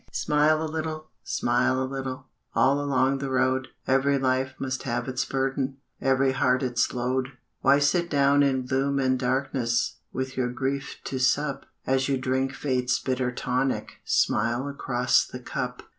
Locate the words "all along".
2.55-3.19